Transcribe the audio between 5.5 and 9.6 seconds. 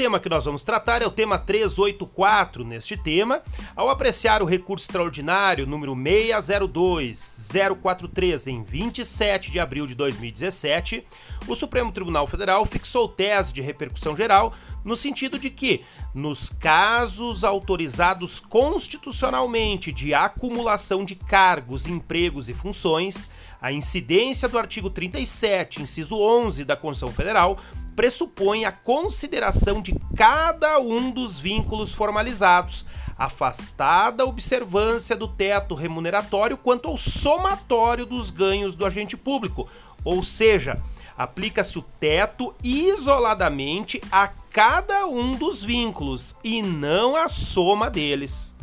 número 602-043 em 27 de